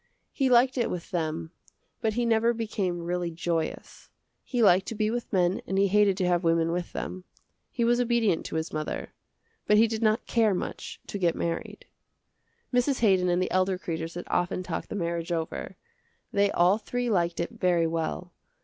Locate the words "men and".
5.31-5.77